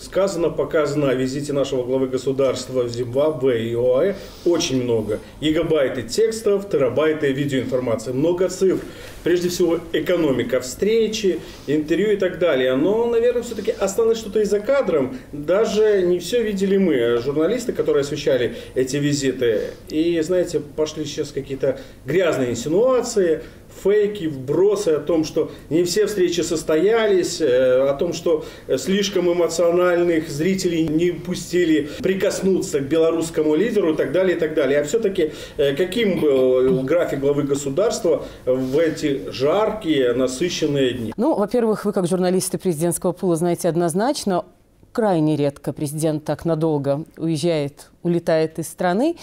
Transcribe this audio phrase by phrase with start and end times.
[0.00, 5.20] сказано, показано о визите нашего главы государства в Зимбабве и ОАЭ очень много.
[5.40, 8.84] Гигабайты текстов, терабайты видеоинформации, много цифр.
[9.24, 12.76] Прежде всего, экономика встречи, интервью и так далее.
[12.76, 15.18] Но, наверное, все-таки осталось что-то и за кадром.
[15.32, 19.72] Даже не все видели мы, журналисты, которые освещали эти визиты.
[19.88, 23.42] И, знаете, пошли сейчас какие-то грязные инсинуации,
[23.82, 28.44] фейки, вбросы о том, что не все встречи состоялись, э, о том, что
[28.76, 34.80] слишком эмоциональных зрителей не пустили прикоснуться к белорусскому лидеру и так далее, и так далее.
[34.80, 41.12] А все-таки э, каким был график главы государства в эти жаркие, насыщенные дни?
[41.16, 44.44] Ну, во-первых, вы как журналисты президентского пула знаете однозначно,
[44.92, 49.16] крайне редко президент так надолго уезжает, улетает из страны.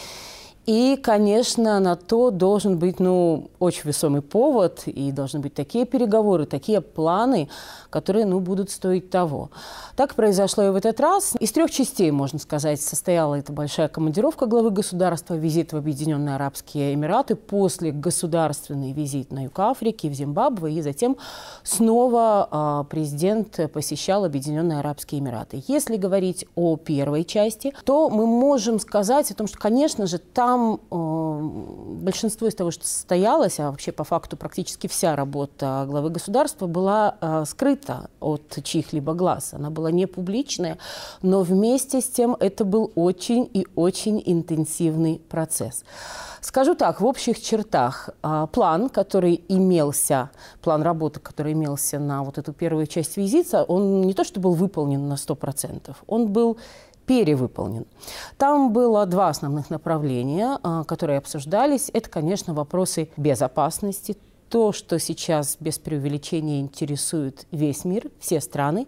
[0.66, 6.46] И, конечно, на то должен быть ну, очень весомый повод, и должны быть такие переговоры,
[6.46, 7.50] такие планы,
[7.92, 9.52] которые ну, будут стоить того.
[9.96, 11.36] Так произошло и в этот раз.
[11.40, 16.96] Из трех частей, можно сказать, состояла эта большая командировка главы государства, визит в Объединенные Арабские
[16.96, 21.18] Эмираты, после государственный визит на юг Африки, в Зимбабве, и затем
[21.64, 25.64] снова э, президент посещал Объединенные Арабские Эмираты.
[25.68, 30.55] Если говорить о первой части, то мы можем сказать о том, что, конечно же, там
[30.56, 36.10] там э, большинство из того, что состоялось, а вообще по факту практически вся работа главы
[36.10, 39.54] государства была э, скрыта от чьих-либо глаз.
[39.54, 40.78] Она была не публичная,
[41.22, 45.84] но вместе с тем это был очень и очень интенсивный процесс.
[46.42, 50.30] Скажу так, в общих чертах э, план, который имелся,
[50.62, 54.54] план работы, который имелся на вот эту первую часть визита, он не то что был
[54.54, 56.58] выполнен на 100%, он был
[57.06, 57.86] перевыполнен.
[58.38, 61.90] Там было два основных направления, а, которые обсуждались.
[61.94, 64.18] Это, конечно, вопросы безопасности,
[64.50, 68.88] то, что сейчас без преувеличения интересует весь мир, все страны.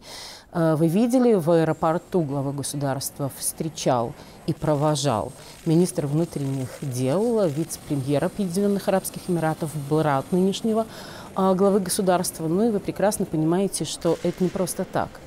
[0.51, 4.13] А, вы видели, в аэропорту глава государства встречал
[4.45, 5.31] и провожал
[5.65, 10.85] министр внутренних дел, вице-премьер Объединенных Арабских Эмиратов, брат нынешнего
[11.35, 12.47] а, главы государства.
[12.47, 15.09] Ну и вы прекрасно понимаете, что это не просто так–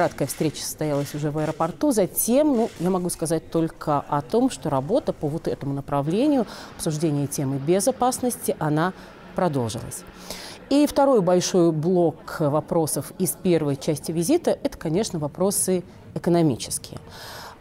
[0.00, 1.90] краткая встреча состоялась уже в аэропорту.
[1.90, 7.26] Затем, ну, я могу сказать только о том, что работа по вот этому направлению, обсуждение
[7.26, 8.94] темы безопасности, она
[9.36, 10.04] продолжилась.
[10.70, 15.84] И второй большой блок вопросов из первой части визита– это, конечно, вопросы
[16.14, 16.98] экономические.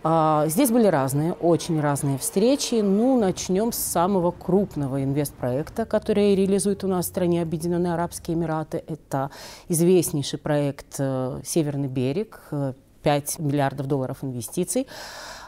[0.02, 2.76] А, здесь были разные, очень разные встречи.
[2.76, 8.84] Ну, начнем с самого крупного инвестпроекта, который реализует у нас в стране Объединенные Арабские Эмираты.
[8.88, 9.30] Это
[9.68, 12.42] известнейший проект э, «Северный берег»,
[13.04, 14.88] 5 э, миллиардов долларов инвестиций.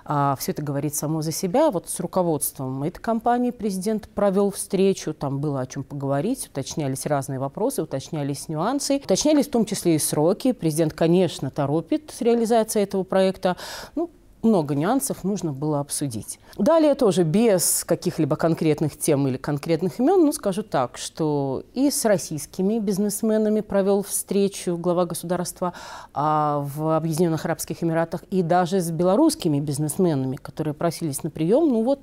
[0.04, 1.72] А, все это говорит само за себя.
[1.72, 7.40] Вот с руководством этой компании президент провел встречу, там было о чем поговорить, уточнялись разные
[7.40, 10.52] вопросы, уточнялись нюансы, уточнялись в том числе и сроки.
[10.52, 13.56] Президент, конечно, торопит с реализацией этого проекта.
[13.96, 14.10] Ну,
[14.44, 16.40] много нюансов нужно было обсудить.
[16.58, 22.06] Далее тоже без каких-либо конкретных тем или конкретных имен, ну, скажу так, что и с
[22.06, 25.74] российскими бизнесменами провел встречу глава государства
[26.14, 31.70] а, в Объединенных Арабских Эмиратах, и даже с белорусскими бизнесменами, которые просились на прием.
[31.70, 32.02] Ну вот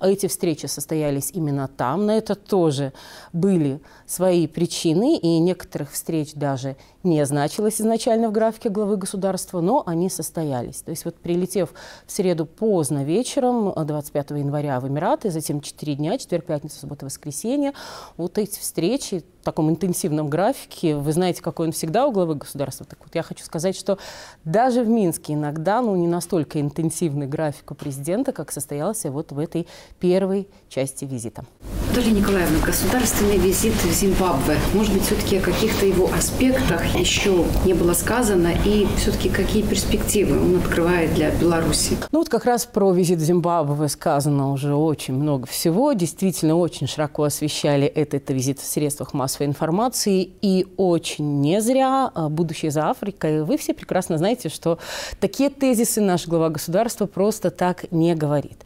[0.00, 2.06] эти встречи состоялись именно там.
[2.06, 2.92] На это тоже
[3.32, 9.82] были свои причины, и некоторых встреч даже не значилось изначально в графике главы государства, но
[9.86, 10.82] они состоялись.
[10.82, 11.70] То есть вот прилетев
[12.06, 17.72] в среду поздно вечером, 25 января в Эмираты, затем 4 дня, четверг, пятница, суббота, воскресенье,
[18.16, 20.96] вот эти встречи, таком интенсивном графике.
[20.96, 22.86] Вы знаете, какой он всегда у главы государства.
[22.86, 23.98] Так вот, я хочу сказать, что
[24.44, 29.38] даже в Минске иногда ну, не настолько интенсивный график у президента, как состоялся вот в
[29.38, 29.66] этой
[29.98, 31.44] первой части визита.
[31.88, 34.58] Наталья Николаевна, государственный визит в Зимбабве.
[34.74, 40.40] Может быть, все-таки о каких-то его аспектах еще не было сказано, и все-таки какие перспективы
[40.40, 41.96] он открывает для Беларуси?
[42.12, 45.92] Ну вот как раз про визит в Зимбабве сказано уже очень много всего.
[45.92, 52.10] Действительно, очень широко освещали этот визит в средствах массовой массовой информации, и очень не зря
[52.14, 53.44] а, «Будущее за Африкой».
[53.44, 54.78] Вы все прекрасно знаете, что
[55.20, 58.64] такие тезисы наш глава государства просто так не говорит.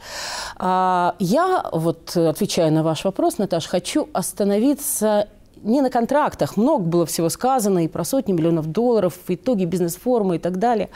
[0.56, 5.29] А, я, вот отвечая на ваш вопрос, Наташа, хочу остановиться
[5.62, 6.56] не на контрактах.
[6.56, 10.89] Много было всего сказано и про сотни миллионов долларов, итоги бизнес-форума и так далее,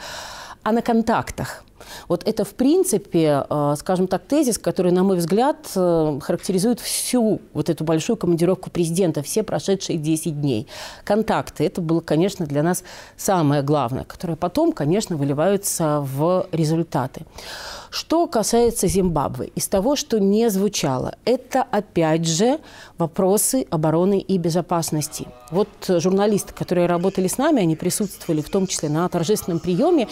[0.63, 1.63] а на контактах–
[2.07, 7.41] Вот это, в принципе, э, скажем так, тезис, который, на мой взгляд, э, характеризует всю
[7.53, 10.67] вот эту большую командировку президента, все прошедшие 10 дней.
[11.03, 12.83] Контакты– это было, конечно, для нас
[13.17, 17.25] самое главное, которое потом, конечно, выливаются в результаты.
[17.89, 22.59] Что касается Зимбабве, из того, что не звучало, это опять же
[22.97, 25.27] вопросы обороны и безопасности.
[25.49, 30.07] Вот журналисты, которые работали с нами, они присутствовали в том числе на торжественном приеме,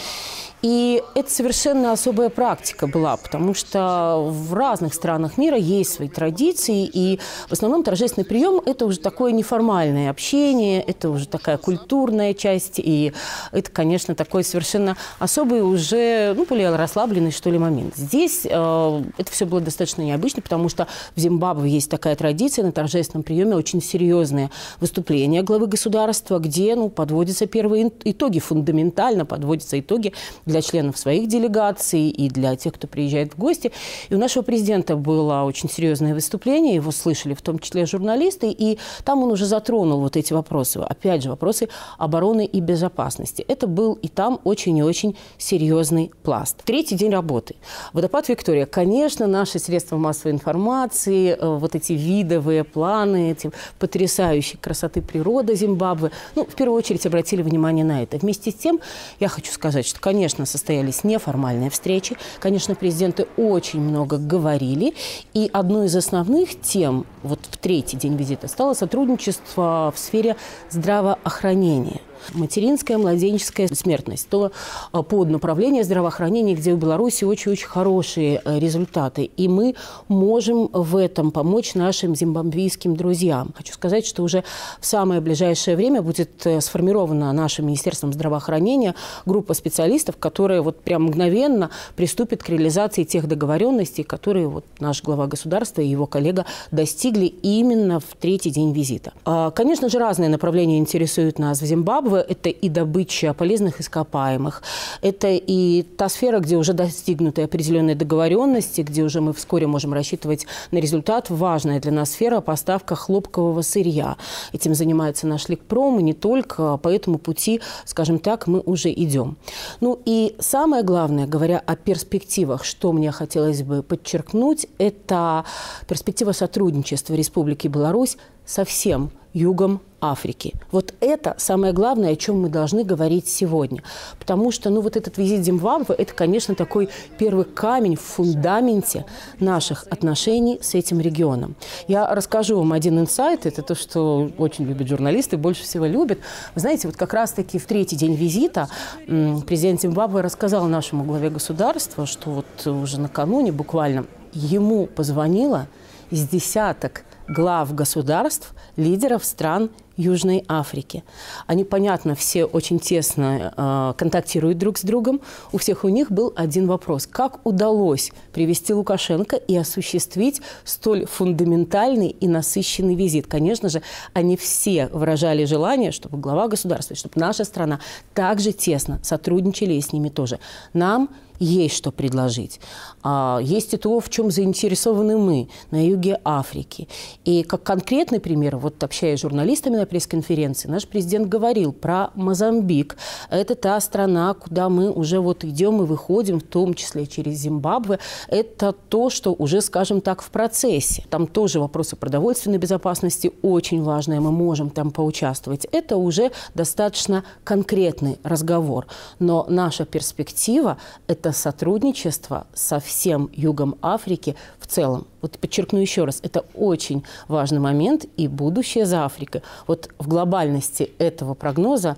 [0.62, 6.90] и это совершенно особая практика была, потому что в разных странах мира есть свои традиции,
[6.92, 12.80] и в основном торжественный прием– это уже такое неформальное общение, это уже такая культурная часть,
[12.80, 13.14] и
[13.52, 17.96] это, конечно, такой совершенно особый уже, ну, более расслабленный, что ли, момент.
[17.96, 22.72] Здесь э, это все было достаточно необычно, потому что в Зимбабве есть такая традиция на
[22.72, 24.50] торжественном приеме, очень серьезные
[24.80, 30.14] выступления главы государства, где, ну, подводятся первые итоги, фундаментально подводятся итоги
[30.48, 33.72] для членов своих делегаций и для тех, кто приезжает в гости.
[34.10, 38.80] И у нашего президента было очень серьезное выступление, его слышали в том числе журналисты, и
[39.04, 40.78] там он уже затронул вот эти вопросы.
[40.78, 43.46] Опять же, вопросы обороны и безопасности.
[43.48, 46.58] Это был и там очень и очень серьезный пласт.
[46.64, 47.56] Третий день работы.
[47.94, 48.66] Водопад Виктория.
[48.66, 56.12] Конечно, наши средства массовой информации, э, вот эти видовые планы, эти потрясающие красоты природы Зимбабве,
[56.36, 58.18] ну, в первую очередь обратили внимание на это.
[58.18, 58.80] Вместе с тем,
[59.20, 62.16] я хочу сказать, что, конечно, конечно, состоялись неформальные встречи.
[62.40, 64.94] Конечно, президенты очень много говорили.
[65.34, 70.36] И одной из основных тем вот в третий день визита стало сотрудничество в сфере
[70.70, 72.02] здравоохранения
[72.38, 74.52] материнская, младенческая смертность, то
[74.92, 79.30] а, под направление здравоохранения, где у Беларуси очень-очень хорошие э, результаты.
[79.38, 79.76] И мы
[80.08, 83.54] можем в этом помочь нашим зимбабвийским друзьям.
[83.56, 84.44] Хочу сказать, что уже
[84.80, 88.96] в самое ближайшее время будет э, сформирована нашим Министерством здравоохранения
[89.26, 95.28] группа специалистов, которые вот прям мгновенно приступят к реализации тех договоренностей, которые вот наш глава
[95.28, 99.14] государства и его коллега достигли именно в третий день визита.
[99.26, 104.62] А, конечно же, разные направления интересуют нас в Зимбабве это и добыча полезных ископаемых,
[105.02, 110.46] это и та сфера, где уже достигнуты определенные договоренности, где уже мы вскоре можем рассчитывать
[110.72, 111.30] на результат.
[111.30, 114.18] Важная для нас сфера– поставка хлопкового сырья.
[114.54, 119.38] Этим занимается наш Ликпром, и не только по этому пути, скажем так, мы уже идем.
[119.82, 125.46] Ну и самое главное, говоря о перспективах, что мне хотелось бы подчеркнуть, это
[125.88, 129.82] перспектива сотрудничества Республики Беларусь со всем югом
[130.12, 130.54] Африки.
[130.72, 133.84] Вот это самое главное, о чем мы должны говорить сегодня.
[134.20, 139.06] Потому что, ну, вот этот визит Зимбабве, это, конечно, такой первый камень в фундаменте
[139.40, 141.56] наших отношений с этим регионом.
[141.88, 146.20] Я расскажу вам один инсайт, это то, что очень любят журналисты, больше всего любят.
[146.56, 148.70] Вы знаете, вот как раз-таки в третий день визита
[149.06, 155.68] президент Зимбабве рассказал нашему главе государства, что вот уже накануне буквально ему позвонила
[156.12, 161.04] из десяток глав государств, лидеров стран Южной Африки.
[161.48, 165.20] Они, понятно, все очень тесно э, контактируют друг с другом.
[165.52, 167.08] У всех у них был один вопрос.
[167.08, 173.28] Как удалось привести Лукашенко и осуществить столь фундаментальный и насыщенный визит?
[173.28, 173.82] Конечно же,
[174.14, 177.80] они все выражали желание, чтобы глава государства, чтобы наша страна
[178.14, 180.40] также тесно сотрудничали и с ними тоже.
[180.74, 182.60] Нам есть что предложить.
[183.04, 186.88] А, есть и то, в чем заинтересованы мы на юге Африки.
[187.26, 192.98] И как конкретный пример, вот общаясь с журналистами на пресс-конференции, наш президент говорил про Мозамбик.
[193.30, 198.00] Это та страна, куда мы уже вот идем и выходим, в том числе через Зимбабве.
[198.28, 201.04] Это то, что уже, скажем так, в процессе.
[201.10, 205.66] Там тоже вопросы продовольственной безопасности очень важные, мы можем там поучаствовать.
[205.72, 208.88] Это уже достаточно конкретный разговор.
[209.20, 215.08] Но наша перспектива– это это сотрудничество со всем югом Африки в целом.
[215.22, 219.42] Вот подчеркну еще раз, это очень важный момент и будущее за Африкой.
[219.68, 221.98] Вот в глобальности этого прогноза,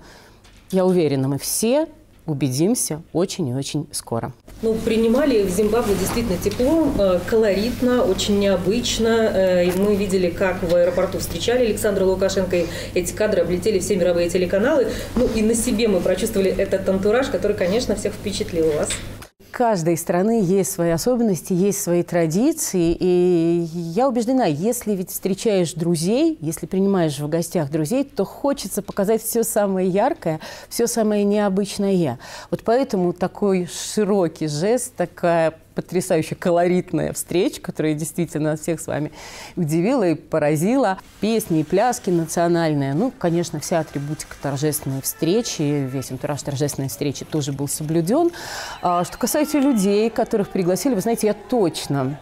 [0.72, 1.86] я уверена, мы все
[2.26, 4.32] убедимся очень и очень скоро.
[4.62, 9.30] Ну, принимали в Зимбабве действительно тепло, э, колоритно, очень необычно.
[9.32, 12.56] Э, и мы видели, как в аэропорту встречали Александра Лукашенко.
[12.56, 14.88] И эти кадры облетели все мировые телеканалы.
[15.14, 18.88] Ну и на себе мы прочувствовали этот антураж, который, конечно, всех впечатлил у вас
[19.60, 22.96] каждой страны есть свои особенности, есть свои традиции.
[22.98, 29.22] И я убеждена, если ведь встречаешь друзей, если принимаешь в гостях друзей, то хочется показать
[29.22, 30.40] все самое яркое,
[30.70, 32.18] все самое необычное.
[32.50, 39.12] Вот поэтому такой широкий жест, такая потрясающе колоритная встреча, которая действительно всех с вами
[39.56, 40.98] удивила и поразила.
[41.20, 42.94] Песни и пляски национальные.
[42.94, 48.30] Ну, конечно, вся атрибутика торжественной встречи, весь антураж торжественной встречи тоже был соблюден.
[48.82, 52.18] А, что касается людей, которых пригласили, вы знаете, я точно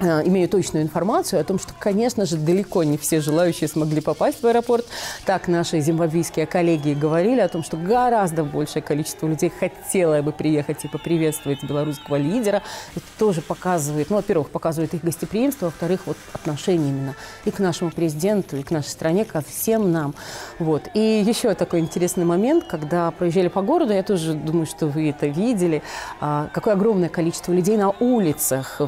[0.00, 4.46] имею точную информацию о том, что, конечно же, далеко не все желающие смогли попасть в
[4.46, 4.86] аэропорт.
[5.24, 10.84] Так наши зимбабвийские коллеги говорили о том, что гораздо большее количество людей хотело бы приехать
[10.84, 12.62] и поприветствовать белорусского лидера.
[12.94, 17.14] Это тоже показывает, ну, во-первых, показывает их гостеприимство, во-вторых, вот отношение именно
[17.44, 20.14] и к нашему президенту, и к нашей стране, ко всем нам.
[20.58, 20.88] Вот.
[20.94, 25.26] И еще такой интересный момент, когда проезжали по городу, я тоже думаю, что вы это
[25.26, 25.82] видели,
[26.20, 28.80] а, какое огромное количество людей на улицах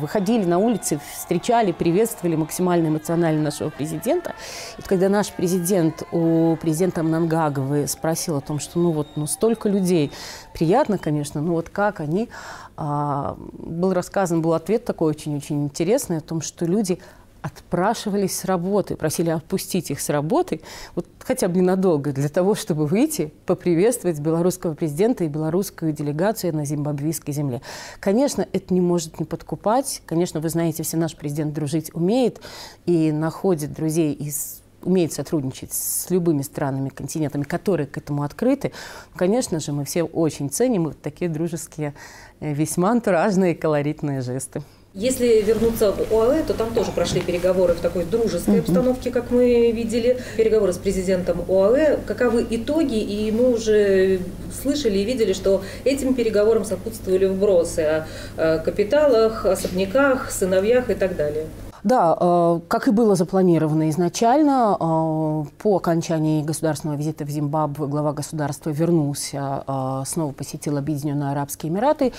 [0.00, 4.34] выходили на улице встречали, приветствовали максимально эмоционально нашего президента.
[4.78, 9.68] И когда наш президент у президента Мнангаговы спросил о том, что ну вот ну столько
[9.68, 10.12] людей,
[10.52, 12.28] приятно, конечно, но вот как они,
[12.76, 17.00] а, был рассказан, был ответ такой очень-очень интересный о том, что люди
[17.42, 20.60] отпрашивались с работы, просили отпустить их с работы,
[20.94, 26.64] вот хотя бы ненадолго, для того, чтобы выйти, поприветствовать белорусского президента и белорусскую делегацию на
[26.64, 27.62] зимбабвийской земле.
[28.00, 30.02] Конечно, это не может не подкупать.
[30.06, 32.40] Конечно, вы знаете, все наш президент дружить умеет
[32.86, 38.72] и находит друзей из умеет сотрудничать с любыми странами, континентами, которые к этому открыты.
[39.16, 41.94] Конечно же, мы все очень ценим вот такие дружеские,
[42.40, 44.62] э, весьма антуражные, колоритные жесты.
[45.00, 49.70] Если вернуться в ОАЭ, то там тоже прошли переговоры в такой дружеской обстановке, как мы
[49.70, 51.98] видели, переговоры с президентом ОАЭ.
[52.04, 52.98] Каковы итоги?
[52.98, 54.18] И мы уже
[54.60, 58.04] слышали и видели, что этим переговорам сопутствовали вбросы
[58.36, 61.46] о капиталах, особняках, сыновьях и так далее.
[61.88, 68.12] Да, э, как и было запланировано изначально, э, по окончании государственного визита в Зимбабве глава
[68.12, 72.12] государства вернулся, э, снова посетил Объединенные Арабские Эмираты,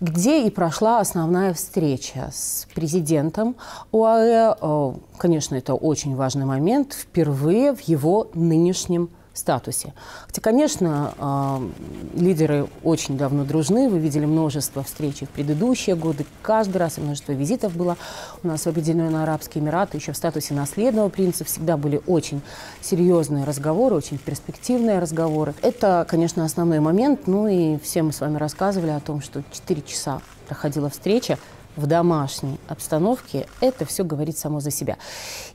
[0.00, 3.56] где и прошла основная встреча с президентом
[3.92, 4.94] ОАЭ.
[5.16, 9.94] Конечно, это очень важный момент, впервые в его нынешнем статусе.
[10.26, 13.88] Хотя, конечно, э, лидеры очень давно дружны.
[13.88, 16.26] Вы видели множество встреч в предыдущие годы.
[16.42, 17.96] Каждый раз множество визитов было
[18.42, 19.96] у нас в Объединенные Арабские Эмираты.
[19.96, 22.40] Еще в статусе наследного принца всегда были очень
[22.80, 25.54] серьезные разговоры, очень перспективные разговоры.
[25.62, 27.26] Это, конечно, основной момент.
[27.26, 31.38] Ну и все мы с вами рассказывали о том, что 4 часа проходила встреча
[31.78, 34.98] в домашней обстановке, это все говорит само за себя.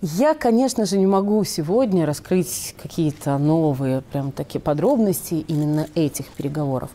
[0.02, 6.90] Я, конечно же, не могу сегодня раскрыть какие-то новые прям такие подробности именно этих переговоров.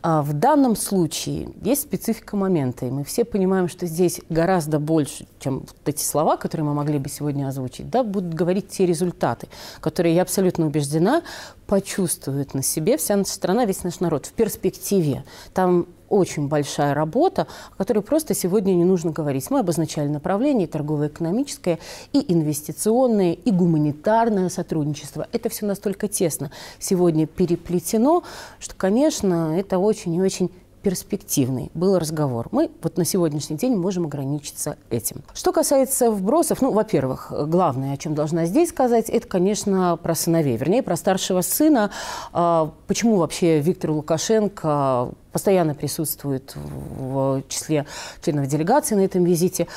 [0.00, 5.26] А в данном случае есть специфика момента, и мы все понимаем, что здесь гораздо больше,
[5.40, 9.48] чем вот эти слова, которые мы могли бы сегодня озвучить, да, будут говорить те результаты,
[9.80, 11.22] которые, я абсолютно убеждена,
[11.66, 15.24] почувствует на себе вся наша страна, весь наш народ в перспективе.
[15.52, 19.50] Там очень большая работа, о которой просто сегодня не нужно говорить.
[19.50, 21.78] Мы обозначали направление торгово-экономическое,
[22.12, 25.26] и инвестиционное, и гуманитарное сотрудничество.
[25.32, 28.22] Это все настолько тесно сегодня переплетено,
[28.58, 30.50] что, конечно, это очень и очень
[30.82, 32.48] перспективный был разговор.
[32.52, 35.22] Мы вот на сегодняшний день можем ограничиться этим.
[35.34, 40.56] Что касается вбросов, ну, во-первых, главное, о чем должна здесь сказать, это, конечно, про сыновей,
[40.56, 41.90] вернее, про старшего сына.
[42.32, 47.86] А, почему вообще Виктор Лукашенко постоянно присутствует в числе
[48.24, 49.68] членов делегации на этом визите.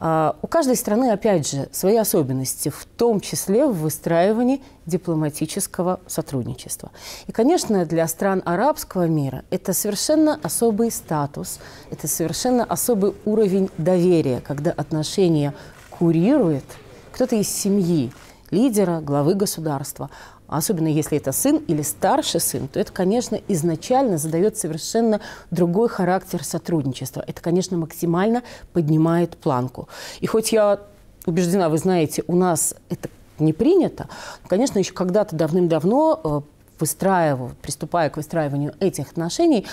[0.00, 6.92] А, у каждой страны, опять же, свои особенности, в том числе в выстраивании дипломатического сотрудничества.
[7.26, 11.58] И, конечно, для стран арабского мира это совершенно особый статус,
[11.90, 15.52] это совершенно особый уровень доверия, когда отношения
[15.90, 16.64] курирует
[17.12, 18.10] кто-то из семьи,
[18.50, 20.08] лидера, главы государства,
[20.56, 26.44] особенно если это сын или старший сын, то это, конечно, изначально задает совершенно другой характер
[26.44, 27.24] сотрудничества.
[27.26, 28.42] Это, конечно, максимально
[28.72, 29.88] поднимает планку.
[30.20, 30.80] И хоть я
[31.26, 34.08] убеждена, вы знаете, у нас это не принято,
[34.46, 36.40] конечно, еще когда-то давным-давно э,
[36.78, 39.66] выстраивая, приступая к выстраиванию этих отношений,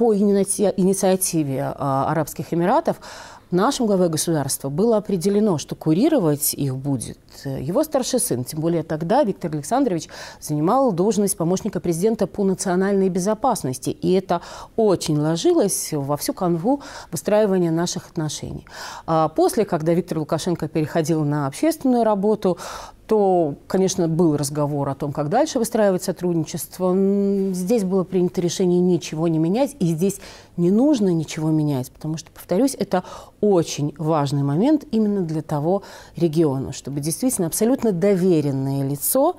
[0.00, 2.96] по инициативе э, Арабских Эмиратов
[3.50, 8.44] нашим главой государства было определено, что курировать их будет его старший сын.
[8.44, 10.08] Тем более тогда Виктор Александрович
[10.40, 13.90] занимал должность помощника президента по национальной безопасности.
[13.90, 14.40] И это
[14.76, 16.80] очень ложилось во всю канву
[17.12, 18.66] выстраивания наших отношений.
[19.06, 22.56] А после, когда Виктор Лукашенко переходил на общественную работу,
[23.10, 26.94] то, конечно, был разговор о том, как дальше выстраивать сотрудничество.
[27.52, 30.20] Здесь было принято решение ничего не менять, и здесь
[30.56, 33.02] не нужно ничего менять, потому что, повторюсь, это
[33.40, 35.82] очень важный момент именно для того
[36.14, 39.34] региона, чтобы действительно абсолютно доверенное лицо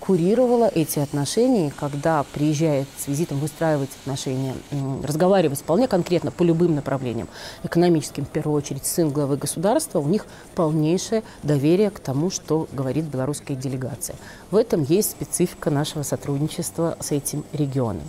[0.00, 4.54] курировала эти отношения, когда приезжает с визитом выстраивать отношения,
[5.02, 7.28] разговаривать вполне конкретно по любым направлениям,
[7.62, 13.06] экономическим в первую очередь, сын главы государства, у них полнейшее доверие к тому, что говорит
[13.06, 14.16] белорусская делегация.
[14.50, 18.08] В этом есть специфика нашего сотрудничества с этим регионом.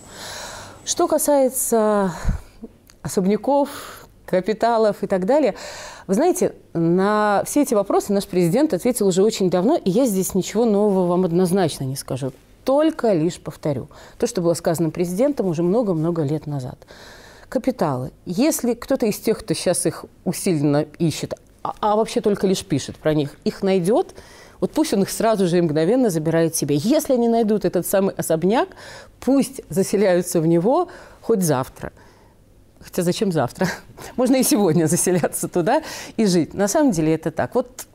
[0.86, 2.14] Что касается
[3.02, 5.56] особняков, капиталов и так далее.
[6.06, 10.36] Вы знаете, на все эти вопросы наш президент ответил уже очень давно, и я здесь
[10.36, 12.34] ничего нового вам однозначно не скажу.
[12.64, 13.88] Только лишь повторю
[14.20, 16.78] то, что было сказано президентом уже много-много лет назад.
[17.48, 18.12] Капиталы.
[18.26, 22.98] Если кто-то из тех, кто сейчас их усиленно ищет, а, а вообще только лишь пишет
[22.98, 24.14] про них, их найдет,
[24.60, 26.76] вот пусть он их сразу же и мгновенно забирает себе.
[26.76, 28.68] Если они найдут этот самый особняк,
[29.22, 30.90] пусть заселяются в него
[31.22, 31.94] хоть завтра–
[32.80, 33.68] Хотя зачем завтра?
[34.16, 35.84] Можно и сегодня заселяться туда
[36.16, 36.54] и жить.
[36.54, 37.56] На самом деле это так.
[37.56, 37.88] Вот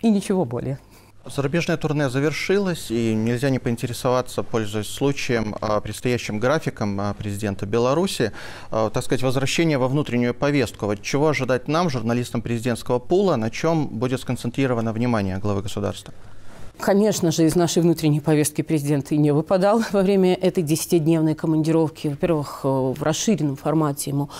[0.00, 0.78] и ничего более.
[1.26, 8.32] Зарубежное турне завершилось, и нельзя не поинтересоваться, пользуясь случаем, а, предстоящим графиком а, президента Беларуси,
[8.70, 10.86] а, так сказать, возвращение во внутреннюю повестку.
[10.86, 16.14] Вот чего ожидать нам, журналистам президентского пула, на чем будет сконцентрировано внимание главы государства?
[16.80, 22.08] Конечно же, из нашей внутренней повестки президент и не выпадал во время этой десятидневной командировки.
[22.08, 24.30] Во-первых, э, в расширенном формате ему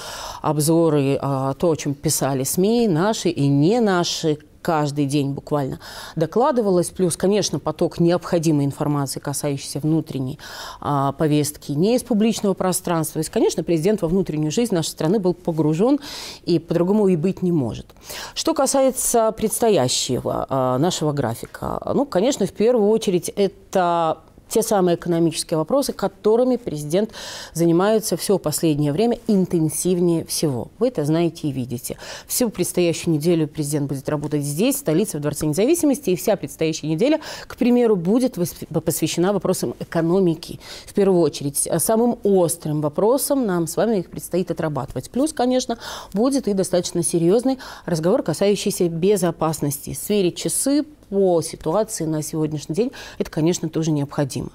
[0.42, 5.80] обзоры, то, о чем писали СМИ, наши и не наши, каждый день буквально
[6.16, 6.90] докладывалось.
[6.90, 10.38] Плюс, конечно, поток необходимой информации, касающейся внутренней
[10.80, 13.14] а, повестки, не из публичного пространства.
[13.14, 16.00] То есть, конечно, президент во внутреннюю жизнь нашей страны был погружен
[16.44, 17.86] и по-другому и быть не может.
[18.34, 24.18] Что касается предстоящего а, нашего графика, ну, конечно, в первую очередь это
[24.50, 27.10] те самые экономические вопросы, которыми президент
[27.54, 30.68] занимается все последнее время интенсивнее всего.
[30.78, 31.96] Вы это знаете и видите.
[32.26, 36.88] Всю предстоящую неделю президент будет работать здесь, в столице, в Дворце независимости, и вся предстоящая
[36.88, 38.36] неделя, к примеру, будет
[38.84, 40.58] посвящена вопросам экономики.
[40.86, 45.10] В первую очередь, самым острым вопросом нам с вами их предстоит отрабатывать.
[45.10, 45.78] Плюс, конечно,
[46.12, 49.96] будет и достаточно серьезный разговор, касающийся безопасности.
[49.98, 54.50] Сверить часы по ситуации на сегодняшний день, это, конечно, тоже необходимо.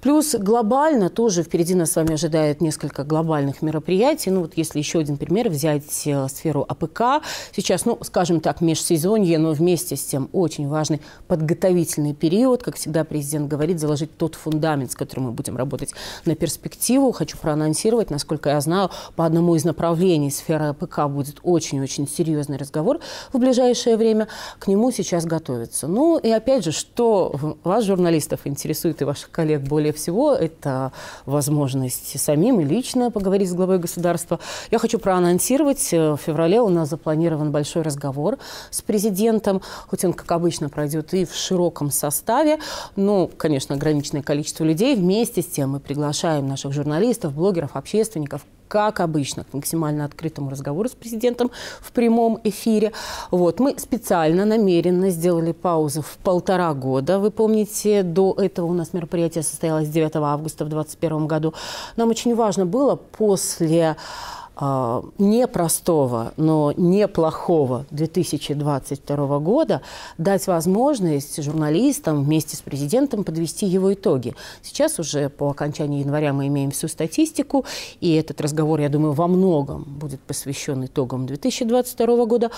[0.00, 4.30] Плюс глобально тоже впереди нас с вами ожидает несколько глобальных мероприятий.
[4.30, 7.22] Ну вот если еще один пример взять э, сферу АПК,
[7.54, 12.62] сейчас, ну, скажем так, межсезонье, но вместе с тем очень важный подготовительный период.
[12.62, 15.92] Как всегда президент говорит, заложить тот фундамент, с которым мы будем работать
[16.24, 17.12] на перспективу.
[17.12, 23.00] Хочу проанонсировать, насколько я знаю, по одному из направлений сферы АПК будет очень-очень серьезный разговор
[23.32, 24.28] в ближайшее время.
[24.58, 25.86] К нему сейчас готовится.
[25.98, 30.92] Ну и опять же, что вас, журналистов, интересует и ваших коллег более всего, это
[31.26, 34.38] возможность самим и лично поговорить с главой государства.
[34.70, 38.38] Я хочу проанонсировать, э, в феврале у нас запланирован большой разговор
[38.70, 42.60] с президентом, хоть он, как обычно, пройдет и в широком составе,
[42.94, 44.94] но, конечно, ограниченное количество людей.
[44.94, 50.88] Вместе с тем мы приглашаем наших журналистов, блогеров, общественников, как обычно, к максимально открытому разговору
[50.88, 51.50] с президентом
[51.80, 52.92] в прямом эфире.
[53.30, 53.60] Вот.
[53.60, 57.18] Мы специально, намеренно сделали паузу в полтора года.
[57.18, 61.54] Вы помните, до этого у нас мероприятие состоялось 9 августа в 2021 году.
[61.96, 63.96] Нам очень важно было после
[64.60, 69.82] непростого, но неплохого 2022 года
[70.18, 74.34] дать возможность журналистам вместе с президентом подвести его итоги.
[74.62, 77.64] Сейчас уже по окончании января мы имеем всю статистику,
[78.00, 82.50] и этот разговор, я думаю, во многом будет посвящен итогам 2022 года.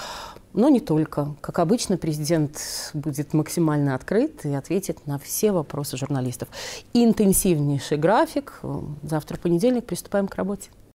[0.52, 1.34] Но не только.
[1.40, 2.58] Как обычно, президент
[2.92, 6.48] будет максимально открыт и ответит на все вопросы журналистов.
[6.92, 8.60] Интенсивнейший график.
[9.02, 10.70] Завтра понедельник, приступаем к работе.